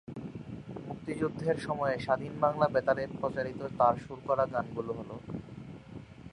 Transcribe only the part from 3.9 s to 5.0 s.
সুর করা গানগুলো